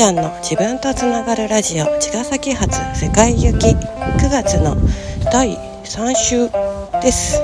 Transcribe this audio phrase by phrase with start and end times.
[0.00, 4.74] ちゃんの自分とつながるラジオ茅ヶ崎発世界行き9月の
[5.30, 6.48] 第3週
[7.02, 7.36] です、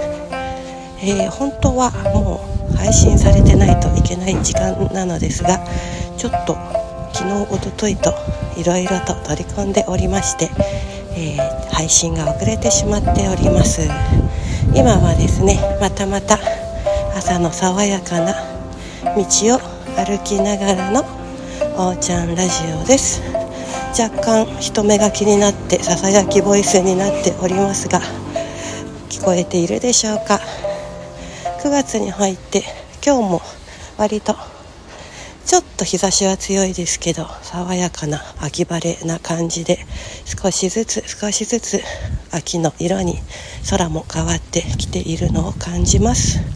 [1.03, 2.41] えー、本当はも
[2.73, 5.59] う配信されてないといけない時間なのですが
[6.17, 6.55] ちょっと
[7.13, 8.15] 昨日おとといと
[8.57, 10.49] いろいろと取り込んでおりまして、
[11.15, 13.83] えー、配信が遅れてしまっております。
[14.75, 16.39] 今はですねまたまた
[17.15, 18.33] 朝の爽やかな
[19.15, 19.21] 道
[19.57, 19.59] を
[19.99, 21.16] 歩きながらの
[21.79, 22.51] おーちゃんラジ
[22.83, 23.23] オです。
[23.99, 28.01] 若干人目が気になってささやきボイスになっておりますが
[29.09, 30.39] 聞こえているでしょうか。
[31.63, 32.63] 9月に入って
[33.05, 33.43] 今日も
[33.97, 34.37] 割と
[35.47, 39.79] ちょっと日差しは強いですけど爽やかな秋晴れな感じで
[40.25, 41.81] 少しずつ少しずつ
[42.33, 43.19] 秋の色に
[43.71, 46.56] 空も変わってきているのを感じます。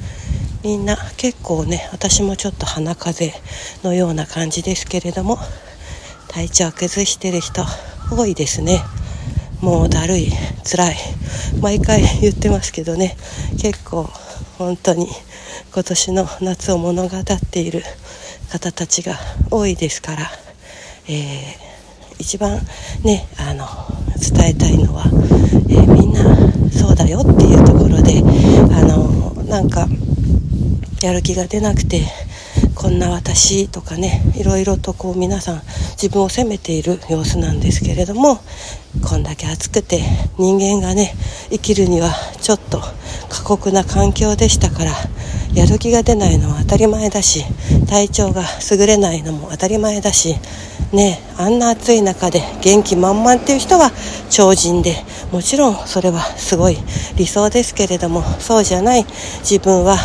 [0.62, 3.42] みんな結構ね私もちょっと鼻風邪
[3.82, 5.38] のような感じですけれども
[6.28, 7.64] 体調崩してる人
[8.10, 8.82] 多いですね。
[9.60, 10.30] もうだるい
[10.64, 10.96] 辛い。
[11.60, 13.16] 毎回言ってますけどね。
[13.60, 14.08] 結構
[14.58, 15.08] 本当に
[15.72, 17.82] 今年の夏を物語っている
[18.50, 19.16] 方たちが
[19.50, 20.30] 多いですから、
[21.08, 21.56] えー、
[22.18, 22.58] 一番
[23.04, 23.66] ねあの
[24.18, 25.04] 伝えたいのは、
[25.68, 26.24] えー、みんな
[26.70, 28.22] そうだよっていうところで
[28.74, 29.86] あのなんか
[31.02, 32.02] やる気が出なくて
[32.74, 38.40] こんな私とかねいろいろとこう皆さん自分を責めている様子なんですけれども
[39.02, 40.00] こんだけ暑くて
[40.38, 41.14] 人間がね
[41.50, 42.80] 生きるにはちょっと
[43.28, 44.92] 過酷な環境でしたから
[45.54, 47.44] やる気が出ないのは当たり前だし
[47.88, 50.36] 体調が優れないのも当たり前だし
[50.92, 53.90] ねあんな暑い中で元気満々っていう人は
[54.28, 54.94] 超人で
[55.32, 56.76] もちろんそれはすごい
[57.16, 59.04] 理想ですけれどもそうじゃない
[59.40, 59.96] 自分は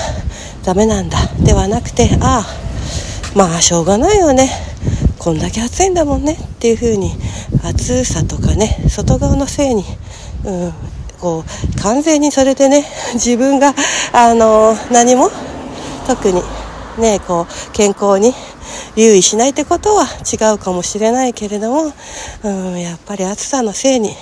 [0.66, 1.20] ダメなんだ。
[1.44, 4.50] ではなくてああまあしょうがないよね。
[5.20, 6.34] こんだけ暑いんだもんね。
[6.34, 7.12] っていう風に
[7.64, 9.84] 暑さとかね外側のせいに、
[10.44, 10.74] うん、
[11.20, 12.84] こう完全にそれでね
[13.14, 13.76] 自分が
[14.12, 15.30] あの何も
[16.08, 16.42] 特に
[16.98, 18.34] ねこう健康に
[18.96, 21.94] 留意しないってことは違うかもしれないけれども、
[22.44, 24.16] うん、やっぱり暑さのせいに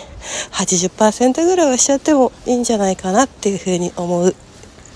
[0.52, 4.36] 80%ぐらいはしちゃってもいいんじゃないかなっていうふうに思う。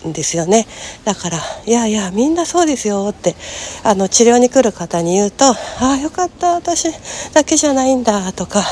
[0.07, 0.67] んですよね。
[1.05, 3.35] だからいやいやみんなそうですよって
[3.83, 6.87] あの治療に来る方に言うとああよかった私
[7.33, 8.63] だけじゃないんだとか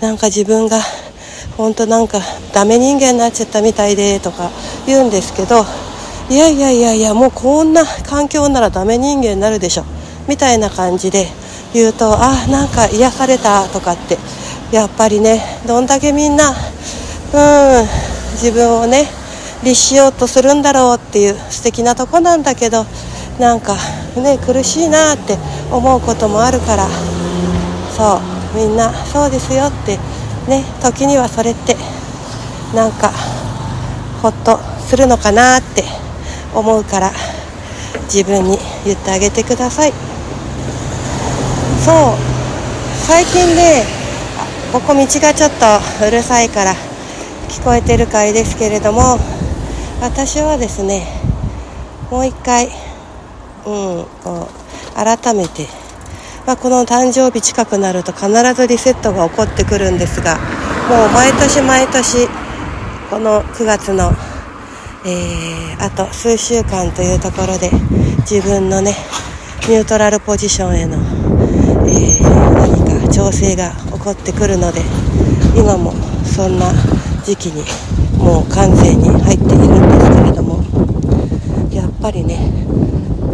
[0.00, 0.80] なんか自分が
[1.56, 2.20] 本当なんか
[2.52, 4.50] ダメ人間になっちゃったみたいでとか
[4.86, 5.64] 言うんですけど
[6.30, 9.84] いやいやいやいやもうこんな環境ならダメ人間になるでしょ
[10.28, 11.26] みたいな感じで
[11.74, 14.16] 言うとあなんか癒されたとかって
[14.72, 16.56] やっぱりねどんだけみんなうん
[18.34, 19.19] 自分をね
[19.62, 22.86] 律しようとするんだろうっていう素敵なとこなんだけど
[23.38, 23.76] なんか
[24.16, 25.36] ね苦しいなって
[25.70, 26.88] 思うこともあるから
[27.96, 28.20] そ
[28.54, 29.98] うみんなそうですよって
[30.48, 31.76] ね時にはそれって
[32.74, 33.12] なんか
[34.22, 35.84] ほっとするのかなって
[36.54, 37.12] 思うから
[38.12, 39.92] 自分に言ってあげてください。
[41.84, 41.94] そう
[43.06, 43.84] 最近ね
[44.72, 46.74] ここ道がちょっとうるさいから
[47.48, 49.18] 聞こえてるかいですけれども
[50.00, 51.06] 私はですね
[52.10, 52.72] もう一回、うん、
[54.24, 55.66] こう改めて、
[56.46, 60.36] まあ、この誕生日近くなると必ずリセットが起こってくるんですが
[60.88, 62.28] もう毎年毎年
[63.10, 64.12] この9月の、
[65.06, 67.70] えー、あと数週間というところで
[68.20, 68.94] 自分のね
[69.68, 70.96] ニュートラルポジションへの、
[71.86, 72.22] えー、
[72.54, 74.80] 何か調整が起こってくるので
[75.54, 75.92] 今も
[76.24, 76.72] そんな
[77.22, 77.62] 時期に
[78.18, 80.62] もう完全に入っているんですけれども
[81.72, 82.38] やっぱりね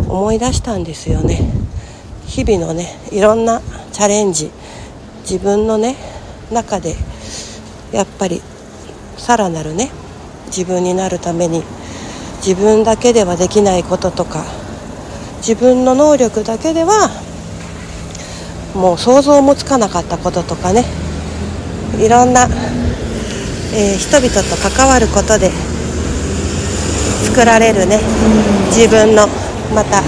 [0.09, 1.41] 思い出したんですよね。
[2.27, 3.61] 日々のねいろんな
[3.93, 4.51] チャレンジ
[5.23, 5.97] 自分のね
[6.53, 6.95] 中で
[7.93, 8.43] やっぱり
[9.17, 9.91] さらなるね
[10.47, 11.63] 自分になるために
[12.39, 14.45] 自分だけではできないこととか
[15.39, 17.11] 自分の能力だけでは
[18.75, 20.85] もう想像もつかなかったこととかね。
[21.99, 22.47] いろんな
[23.79, 25.51] えー、人々と関わることで
[27.27, 27.99] 作られるね。
[28.71, 29.27] 自分の
[29.75, 30.03] また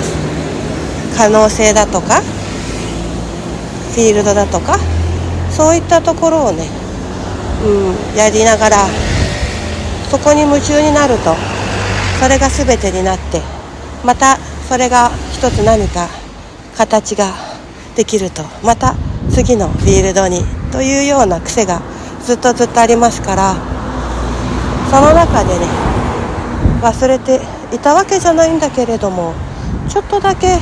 [1.16, 2.20] 可能性だとか
[3.92, 4.78] フィールドだとか
[5.50, 6.68] そういったところをね、
[7.64, 8.76] うん、やりながら
[10.10, 11.34] そこに夢中になると
[12.20, 13.40] それが全てになって
[14.04, 14.36] また
[14.68, 16.08] それが一つ何か
[16.76, 17.32] 形が
[17.96, 18.94] できるとまた
[19.30, 21.80] 次のフィールドにというような癖が
[22.22, 23.54] ずっとずっとありますから
[24.90, 25.87] その中でね
[26.80, 27.40] 忘れて
[27.72, 29.34] いたわけじゃないんだけれども
[29.88, 30.58] ちょっとだけ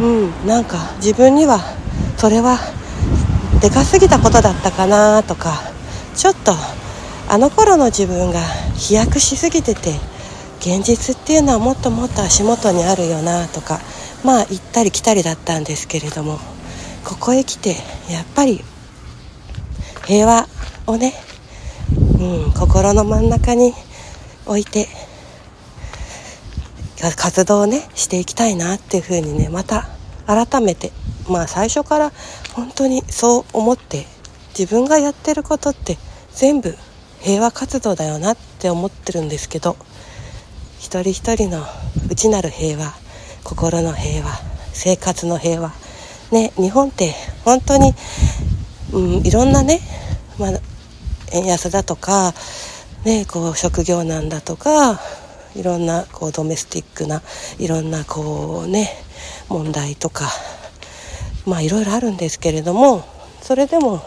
[0.00, 1.58] うんなんか自分には
[2.16, 2.58] それは
[3.60, 5.54] でかすぎたことだったかなとか
[6.14, 6.52] ちょっと
[7.28, 8.40] あの頃の自分が
[8.74, 9.94] 飛躍しすぎてて
[10.60, 13.80] 現実っていうのはもっともっと足元にあるよなとか
[14.24, 16.38] まあ行ったり来たりだったんですけれども
[17.04, 17.70] ここへ来て
[18.10, 18.62] やっぱり
[20.06, 20.46] 平和
[20.86, 21.14] をね、
[22.18, 23.72] うん、心の真ん中に
[24.46, 24.88] 置いて
[27.00, 29.88] 活動をねしていきたいなっていうふうにねまた
[30.26, 30.92] 改めて
[31.28, 32.12] まあ最初から
[32.54, 34.06] 本当にそう思って
[34.58, 35.98] 自分がやってることって
[36.32, 36.74] 全部
[37.20, 39.76] 平和活動だよなって思ってるんですけど
[40.78, 41.64] 一人一人の
[42.10, 42.94] 内なる平和
[43.44, 44.32] 心の平和
[44.72, 45.72] 生活の平和
[46.32, 47.14] ね日本って
[47.44, 47.92] 本当に、
[48.92, 49.80] うん、いろんなね、
[50.38, 50.50] まあ、
[51.32, 52.32] 円安だとか、
[53.04, 55.00] ね、こう職業難だとか
[55.56, 57.22] いろんなこうドメスティックな
[57.58, 58.90] いろんなこうね
[59.48, 60.28] 問題とか
[61.46, 63.04] まあいろいろあるんですけれども
[63.40, 64.02] それでも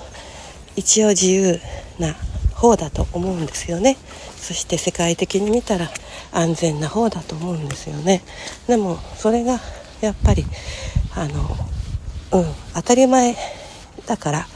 [0.76, 1.60] 一応自由
[1.98, 2.16] な
[2.54, 3.98] 方だと思うんですよね。
[4.36, 5.90] そして世界的に見たら
[6.32, 8.22] 安全な方だと思うんですよね。
[8.68, 9.60] でもそれが
[10.02, 10.46] やっぱり
[11.16, 11.58] あの
[12.32, 13.36] うん当たり前
[14.06, 14.48] だから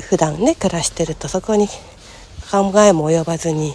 [0.00, 1.68] 普段ね暮らしてるとそこに
[2.50, 3.74] 考えも及ばずに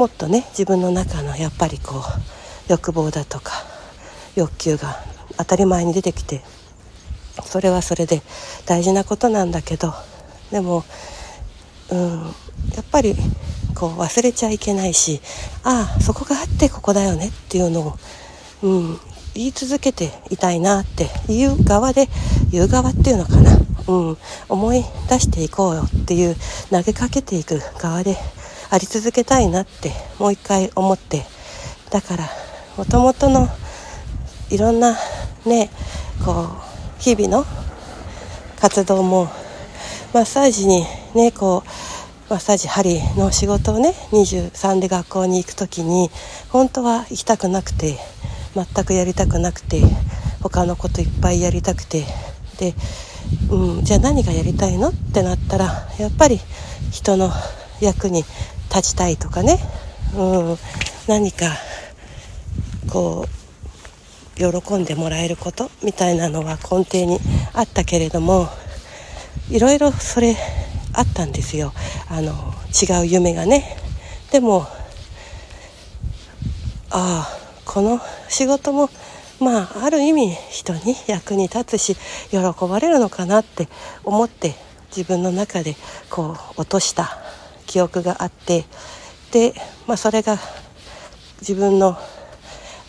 [0.00, 3.52] もっとね自分の中のやっぱりこう欲望だとか
[4.34, 4.96] 欲求が
[5.36, 6.40] 当たり前に出てきて
[7.44, 8.22] それはそれで
[8.64, 9.92] 大事なことなんだけど
[10.50, 10.84] でも
[11.92, 12.22] うん
[12.74, 13.14] やっぱり
[13.74, 15.20] こう忘れちゃいけないし
[15.64, 17.98] ああそこがあってここだよねっていうのを、
[18.62, 19.00] うん、
[19.34, 22.08] 言い続けていたいなって言う側で
[22.50, 23.52] 言う側っていうのかな、
[23.86, 24.18] うん、
[24.48, 26.36] 思い出していこうよっていう
[26.70, 28.16] 投げかけていく側で
[28.70, 31.24] あり続けたいなってもう一回思って。
[31.90, 32.28] だから
[32.76, 33.48] もともとの
[34.48, 34.96] いろんな
[35.44, 35.70] ね
[36.24, 36.48] こ
[36.98, 37.44] う日々の
[38.60, 39.28] 活動も
[40.14, 40.84] マッサージに
[41.14, 46.10] ねこうマッサージ針の仕事をね23で学校に行く時に
[46.48, 47.98] 本当は行きたくなくて
[48.54, 49.82] 全くやりたくなくて
[50.42, 52.04] 他のこといっぱいやりたくて
[52.58, 52.74] で、
[53.50, 54.90] うん、じゃあ何がやりたいの？
[54.90, 56.38] ってなったらやっぱり
[56.92, 57.30] 人の
[57.80, 58.24] 役に
[58.74, 59.58] 立ちたいとかね、
[60.16, 60.56] うん、
[61.08, 61.46] 何か
[62.88, 67.18] こう喜んでもらえることみたいなのは根底に
[67.52, 68.48] あったけれども
[69.50, 70.36] いろいろそれ
[70.94, 71.72] あったんですよ。
[72.08, 72.32] あの
[72.70, 73.76] 違う夢がね。
[74.30, 74.66] でも
[76.90, 78.88] ああこの仕事も
[79.40, 81.96] まあある意味人に役に立つし
[82.30, 82.38] 喜
[82.68, 83.68] ばれるのかなって
[84.04, 84.54] 思って
[84.88, 85.76] 自分の中で
[86.10, 87.16] こう落とした
[87.70, 88.64] 記憶があって
[89.30, 89.54] で、
[89.86, 90.38] まあ、それが
[91.40, 91.96] 自分の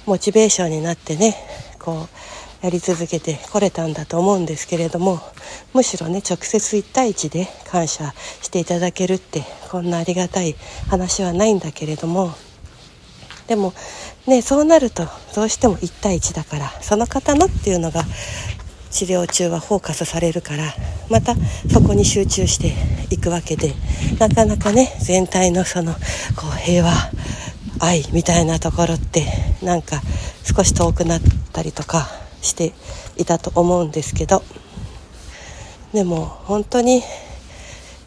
[0.07, 1.36] モチベーションになってね
[1.78, 2.07] こ
[2.63, 5.19] うやり続けてこれたんだと思うんですけれども
[5.75, 8.12] むしろね直接1対1で感謝
[8.42, 10.56] していただけるってこんなありがたい
[10.89, 12.33] 話はないんだけれども
[13.48, 13.74] でも
[14.25, 15.04] ねそうなると
[15.36, 18.04] どうしても1対1だからその方のっていうのが
[18.92, 20.66] 治療中はフォーカスされるから
[21.10, 21.36] また
[21.72, 22.74] そこに集中して
[23.14, 23.74] いくわけで
[24.19, 26.00] なかなかね全体のそのこ
[26.48, 26.92] う平和
[27.80, 29.26] 愛みたいなところって
[29.64, 30.02] なんか
[30.44, 31.21] 少し遠くなっ
[31.52, 32.07] たりとか
[32.42, 32.74] して
[33.18, 34.44] いたと思うんですけど
[35.94, 37.02] でも本当に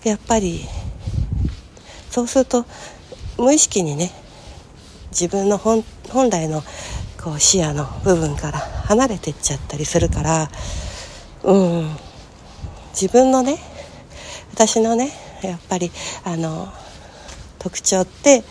[0.04, 0.60] やっぱり
[2.10, 2.64] そうすると
[3.38, 4.10] 無意識にね
[5.10, 5.84] 自分の本
[6.30, 6.62] 来の
[7.24, 10.50] こう視野の部分から離れてっちゃったりするから
[11.42, 11.96] うん
[12.90, 13.56] 自分のね
[14.52, 15.10] 私のね
[15.42, 15.90] やっぱり
[16.24, 16.68] あの
[17.58, 18.44] 特徴って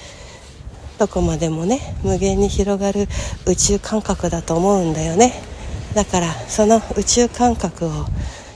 [0.98, 3.08] どこまでもね無限に広がる
[3.46, 5.34] 宇宙感覚だと思うんだよね。
[5.94, 7.90] だからその宇宙感覚を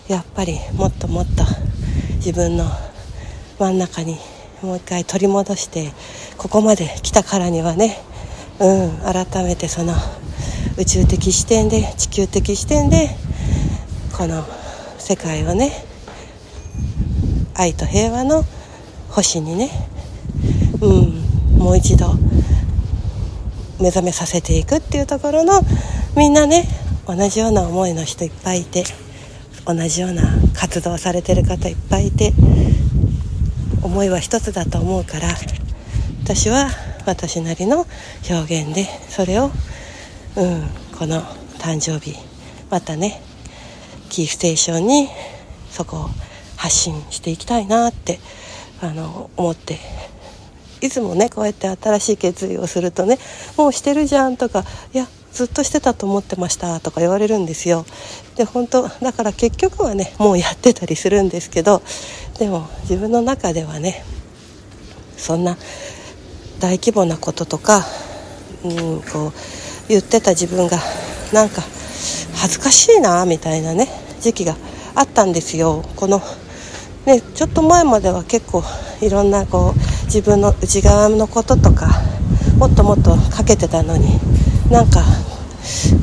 [0.07, 1.43] やっぱりもっともっと
[2.15, 2.65] 自分の
[3.59, 4.17] 真ん中に
[4.63, 5.91] もう一回取り戻して
[6.37, 8.06] ここまで来たからにはね
[8.59, 9.93] うん改めてその
[10.77, 13.09] 宇宙的視点で地球的視点で
[14.17, 14.43] この
[14.97, 15.71] 世界をね
[17.55, 18.43] 愛と平和の
[19.09, 19.69] 星にね
[20.81, 22.13] うんもう一度
[23.79, 25.61] 目覚めさせていくっていうところの
[26.15, 26.67] みんなね
[27.05, 28.83] 同じような思いの人いっぱいいて
[29.65, 30.23] 同じような
[30.55, 32.33] 活動されてる方いっぱいいて
[33.83, 35.29] 思いは一つだと思うから
[36.23, 36.69] 私は
[37.07, 37.85] 私なりの
[38.29, 39.45] 表現でそれを、
[40.35, 41.21] うん、この
[41.57, 42.15] 誕生日
[42.69, 43.21] またね
[44.09, 45.07] キーステーションに
[45.69, 46.09] そこを
[46.57, 48.19] 発信していきたいなって
[48.81, 49.79] あの思って
[50.81, 53.17] いつもねこうやって新しい決意をするとね
[53.57, 57.85] もうしてるじゃんとかいやずっとしてたと思ってましたとか言われるんですよ。
[58.35, 61.81] で本当だから結局はねもうやってたりするんですけど
[62.39, 64.03] でも自分の中ではね
[65.15, 65.57] そんな
[66.59, 67.85] 大規模なこととか、
[68.63, 69.33] うん、こう
[69.87, 70.77] 言ってた自分が
[71.33, 71.61] なんか
[72.35, 73.87] 恥ずかしいなみたいなね
[74.21, 74.55] 時期が
[74.95, 75.83] あったんですよ。
[75.95, 76.21] この
[77.05, 78.63] ねちょっと前までは結構
[79.01, 81.87] いろんなこう自分の内側のこととか
[82.57, 84.19] もっともっと書けてたのに
[84.71, 85.03] なんか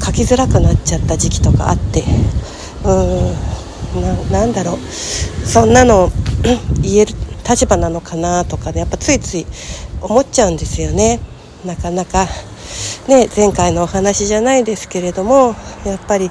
[0.05, 2.05] 書きづらくなっちゃった時期とかあって
[2.85, 4.79] うーんなんだろう。
[5.47, 6.11] そんなの
[6.83, 7.15] 言える
[7.49, 9.47] 立場なのかなとかねやっぱついつい
[10.05, 11.19] 思っちゃうんですよね。
[11.65, 12.27] なかなか
[13.09, 15.55] ね前回のお話じゃないですけれども
[15.87, 16.31] やっぱり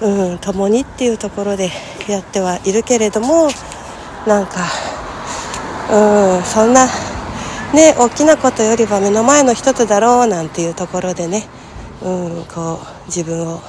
[0.00, 1.70] うん共にっていうところで
[2.08, 3.48] やってはいるけれども
[4.26, 4.66] なんか
[5.90, 6.86] うんそんな
[7.74, 11.48] ね大きなことよりは目の前の一つだろうなんていうところでね
[12.02, 13.60] うんこう自分を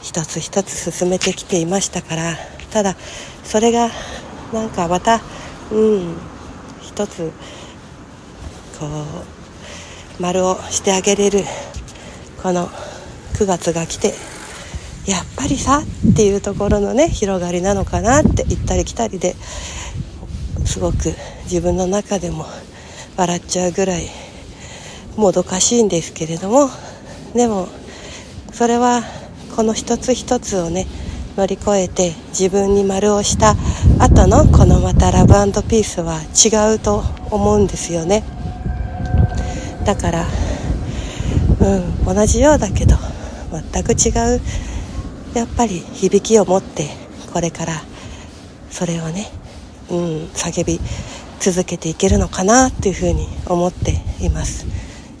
[0.00, 2.36] 一つ一つ進めてきていましたから
[2.70, 2.96] ただ
[3.44, 3.90] それが
[4.52, 5.20] なんかまた
[5.70, 6.16] うん
[6.80, 7.30] 一つ
[8.82, 11.44] こう丸をしてあげれる
[12.42, 12.66] この
[13.34, 14.08] 9月が来て
[15.06, 19.36] やっぱりさっていうところのね広がりなのかなって行ったり来たりで
[20.64, 22.44] すごく自分の中でも
[23.16, 24.08] 笑っちゃうぐらい
[25.16, 26.68] もどかしいんですけれども
[27.34, 27.68] でも
[28.52, 29.02] それは
[29.54, 30.88] この一つ一つをね
[31.36, 33.54] 乗り越えて自分に丸をした
[34.00, 38.41] 後のこのまたラブピースは違うと思うんですよね。
[39.84, 40.26] だから
[41.60, 42.96] うん同じようだけど
[43.72, 44.40] 全く違う
[45.34, 46.88] やっぱり響きを持って
[47.32, 47.74] これから
[48.70, 49.26] それをね、
[49.90, 49.98] うん、
[50.28, 50.80] 叫び
[51.40, 54.66] 続けていけるのかなっていうふうに思っています。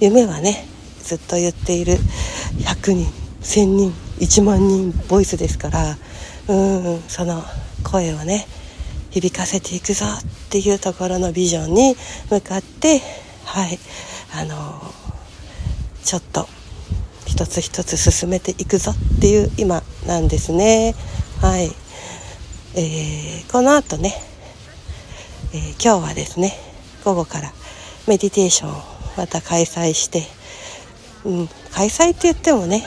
[0.00, 0.66] 夢はね
[1.02, 1.94] ずっと言っている
[2.58, 3.06] 100人
[3.42, 5.96] 1000人1万人ボイスですから
[6.48, 6.54] う
[6.96, 7.42] んその
[7.84, 8.46] 声をね
[9.10, 11.94] 響かせていくぞっていうところのビジョンに
[12.30, 13.00] 向かって
[13.44, 13.78] はい
[14.34, 14.80] あの
[16.02, 16.48] ちょっと
[17.26, 20.94] 一つ一つ進めていくぞっていう今なんですね。
[21.40, 21.70] はい、
[22.74, 24.14] えー、この後ね、
[25.52, 26.52] えー、今日はですね
[27.04, 27.52] 午後から
[28.08, 28.74] メディテーションを
[29.16, 30.22] また開催して、
[31.24, 32.84] うん、開催って言ってもね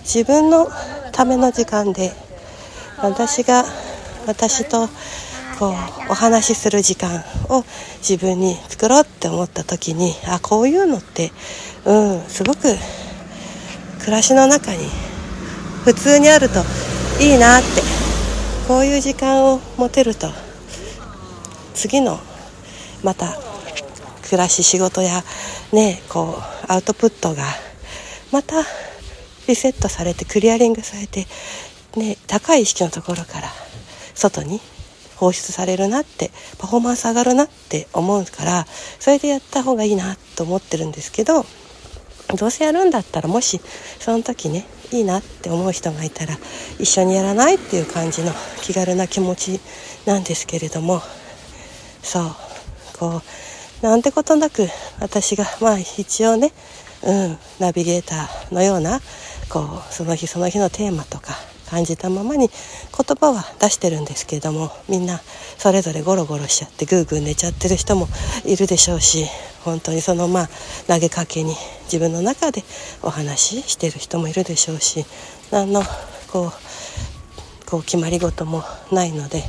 [0.00, 0.68] 自分の
[1.12, 2.12] ための時間で
[3.00, 3.64] 私が
[4.26, 4.88] 私と
[5.58, 5.72] こう
[6.12, 7.64] お話しする時間を
[7.98, 11.32] 自分に作ろうって思った時にあこういうのって
[11.84, 12.60] うんすごく
[14.00, 14.78] 暮らしの中に
[15.84, 16.60] 普通にあると
[17.20, 17.82] いいなって
[18.68, 20.28] こういう時間を持てると
[21.74, 22.18] 次の
[23.02, 23.36] また
[24.22, 25.22] 暮らし仕事や
[25.72, 27.42] ねこうアウトプットが
[28.30, 28.62] また
[29.48, 31.26] リセットされてクリアリングされて、
[31.96, 33.48] ね、高い意識のところから
[34.14, 34.60] 外に
[35.18, 38.66] 放出されるなってパフォーマンス上がるなって思うから
[39.00, 41.44] それでやった方がいいなと思ってるんですけど
[42.36, 43.60] どうせやるんだったらもし
[43.98, 46.34] その時ねいいなって思う人がいたら
[46.78, 48.32] 一緒にやらないっていう感じの
[48.62, 49.60] 気軽な気持ち
[50.06, 51.00] なんですけれども
[52.02, 52.24] そう
[52.98, 53.22] こ
[53.82, 54.66] うなんてことなく
[55.00, 56.52] 私がまあ一応ね、
[57.02, 59.00] うん、ナビゲーターのような
[59.48, 61.34] こうその日その日のテーマとか
[61.68, 65.20] 感じたままに言葉は出してるんですけれどもみんな
[65.58, 68.08] それぞれゴロゴロしちゃってグーグー寝ちゃってる人も
[68.44, 69.26] いるでしょうし
[69.64, 70.48] 本当にそのまあ
[70.86, 72.62] 投げかけに自分の中で
[73.02, 75.04] お話ししてる人もいるでしょうし
[75.50, 75.82] 何の
[76.32, 76.52] こう
[77.66, 79.42] こう決まり事もないので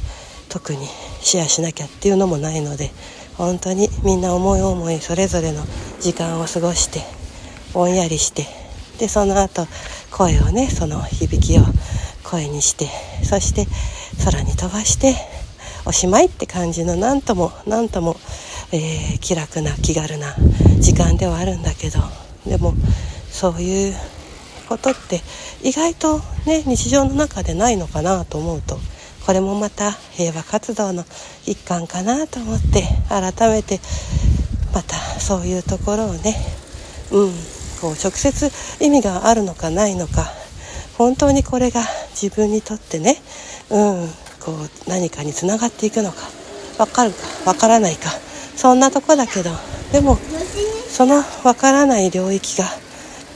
[0.50, 0.88] 特に
[1.22, 2.92] シェアしなきゃっていうのもないので
[3.38, 5.64] 本当にみんな思い思いそれぞれの
[6.02, 7.02] 時間を過ごして
[7.74, 8.46] ぼんやりして
[9.00, 9.66] でその後
[10.12, 11.62] 声をねその響きを
[12.30, 12.88] 声にして
[13.24, 13.66] そして
[14.24, 15.16] 空に飛ばして
[15.86, 18.16] おしまいって感じの何とも何とも、
[18.72, 20.36] えー、気楽な気軽な
[20.80, 22.00] 時間ではあるんだけど
[22.46, 22.74] でも
[23.32, 23.96] そういう
[24.68, 25.22] ことって
[25.64, 28.78] 意外とね日常の中でないのかなと思うと
[29.26, 31.04] これもまた平和活動の
[31.48, 33.80] 一環かなと思って改めて
[34.74, 36.36] またそういうところをね
[37.12, 37.32] うん
[37.82, 38.52] こう直接
[38.84, 40.39] 意味があるのかないのか
[41.00, 43.16] 本当にこれが自分にとってね、
[43.72, 44.10] うん、
[44.42, 46.28] こう何かにつながっていくのか
[46.78, 47.18] 分かるか
[47.54, 48.10] 分からないか
[48.58, 49.50] そんなとこだけど
[49.94, 50.18] でも
[50.90, 52.66] その分からない領域が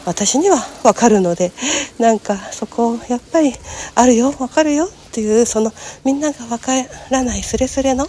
[0.05, 1.53] 私には分かるので
[2.00, 3.53] なんかそこやっぱり
[3.96, 5.72] あるよ分かるよっていうその
[6.03, 6.74] みんなが分か
[7.12, 8.08] らないすれすれの、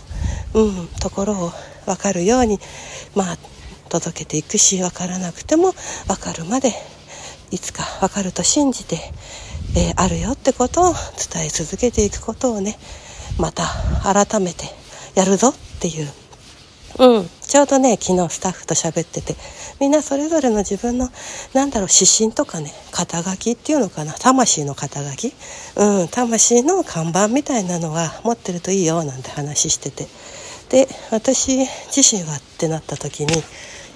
[0.54, 1.52] うん、ところを
[1.86, 2.58] 分かるように
[3.14, 3.36] まあ
[3.88, 5.70] 届けていくし分からなくても
[6.08, 6.72] 分かるまで
[7.54, 8.98] いつか分かると信じて、
[9.76, 10.94] えー、あるよってことを
[11.32, 12.76] 伝え続けていくことをね
[13.38, 13.64] また
[14.02, 14.66] 改めて
[15.14, 16.08] やるぞっていう。
[16.96, 19.34] うん、ちょうどね昨日スタッフと喋ってて
[19.80, 21.10] みんなそれぞれの自分の
[21.52, 25.34] なんだろう指針とかね肩書きっていうのかな魂の肩書き、
[25.76, 30.06] うん、魂の看板みたいなのは持ってるといいよなんて話してて。
[30.70, 31.58] で私
[31.94, 33.34] 自身はってなった時に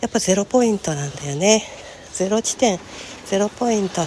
[0.01, 1.65] やっぱゼロポイントなんだよね。
[2.13, 2.79] ゼロ地点
[3.27, 4.03] ゼロポイント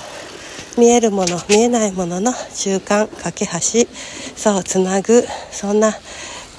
[0.78, 3.88] 見えるもの見えないものの中間架け橋
[4.36, 5.94] そうつなぐそんな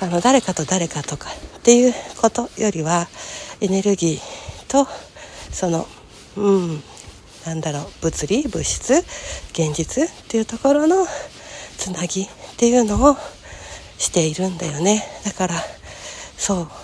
[0.00, 3.08] あの誰かと誰かとかっていうことよりは
[3.60, 4.86] エネルギーと
[5.50, 5.86] その
[6.36, 6.82] うん
[7.46, 8.94] なんだろう物理物質
[9.52, 11.06] 現実っていうところの
[11.76, 13.16] つなぎっていうのを
[13.98, 15.04] しているんだよね。
[15.24, 15.54] だから
[16.36, 16.81] そう。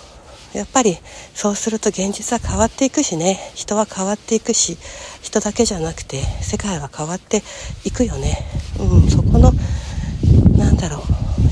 [0.53, 0.97] やっぱり
[1.33, 3.37] そうすると現実は変わっていくしね。
[3.55, 4.77] 人は変わっていくし
[5.21, 7.43] 人だけじゃなくて世界は変わって
[7.85, 8.45] いくよね。
[8.79, 9.51] うんそこの
[10.57, 11.03] なんだろ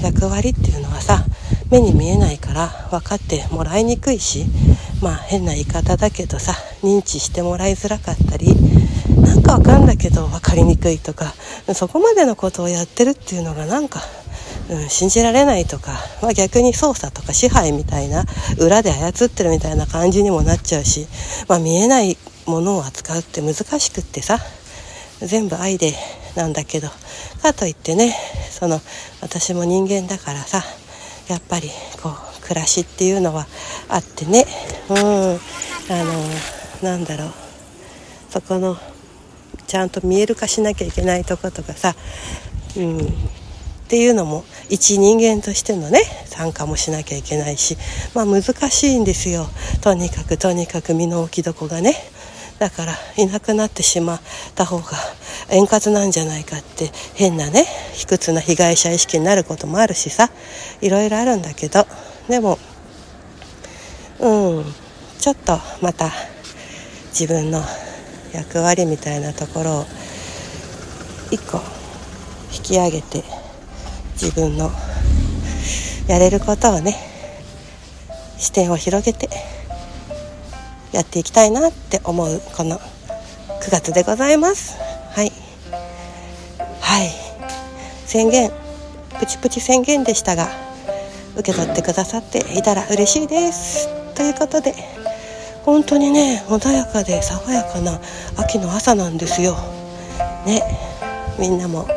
[0.01, 1.25] う役割っていうのはさ
[1.69, 4.45] 目に見えないから分かってもらいにくいし
[5.01, 8.55] まあ変な言い方だけどさ認知してもらいづらかったり
[9.21, 11.33] なんかわかんだけど分かりにくいとか
[11.73, 14.01] そこまでのことをやってるっていうのがなんか、
[14.69, 18.25] うん、信じられないとか、まあ、逆に操作とか支配みたいな
[18.59, 21.07] 裏で操ってるみたいな感じにもなっちゃうし、
[21.47, 24.39] まあ、見えないものを扱うって難しくってさ
[25.19, 25.93] 全部愛で
[26.35, 26.89] なんだけど
[27.41, 28.13] かといってね
[28.51, 28.79] その
[29.21, 30.63] 私も人間だからさ
[31.29, 31.69] やっぱり
[32.01, 33.47] こう暮らしっていうのは
[33.89, 34.45] あってね
[34.89, 36.13] うんあの
[36.83, 37.31] なんだろう
[38.29, 38.77] そこの
[39.65, 41.95] ちゃんと見える化しなきゃいけないとことかさ、
[42.77, 42.99] うん、
[43.87, 47.77] っていうのも一人間としてのね参加もしなきゃいけないし
[48.13, 49.47] まあ難しいんですよ。
[49.81, 51.95] とにかくとにかく身の置きどこがね。
[52.59, 54.21] だからいなくなってしまっ
[54.55, 54.97] た方が
[55.49, 60.29] 円滑なんじゃないかって変なね卑屈な被害者意識になることもあるしさ。
[60.81, 61.87] いろいろあるんだけど。
[62.27, 62.59] でも
[64.19, 64.65] うん
[65.17, 66.11] ちょっとまた
[67.11, 67.63] 自分の
[68.33, 69.85] 役割みたいなところを
[71.31, 71.61] 一個
[72.53, 73.23] 引き上げて
[74.21, 74.71] 自分の
[76.07, 76.95] やれることをね
[78.37, 79.29] 視点を広げて
[80.91, 84.77] やっていきたいなって思うこの9月でございます。
[85.11, 85.31] はい。
[86.79, 87.09] はい。
[88.05, 88.51] 宣言
[89.19, 90.47] プチプチ宣言でしたが
[91.35, 93.87] 受け取ってくださっていたら嬉しいです。
[94.15, 94.73] ということで
[95.63, 97.99] 本当にね穏やかで爽やかな
[98.37, 99.57] 秋の朝なんですよ。
[100.45, 100.63] ね。
[101.37, 101.87] みんなも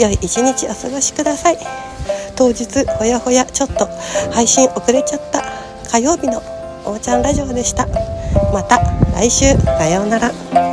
[0.00, 1.58] 良い一日お過ごしください。
[2.34, 2.66] 当日
[2.98, 3.86] ほやほやちょっと
[4.32, 5.42] 配信遅れちゃった。
[5.90, 6.38] 火曜日の
[6.86, 7.86] おーちゃんラジオでした。
[8.52, 8.78] また
[9.12, 9.54] 来週。
[9.58, 10.69] さようなら。